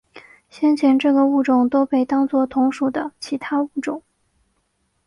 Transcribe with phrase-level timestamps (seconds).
[0.49, 4.01] 先前这个物种都被当作同属的其他物种。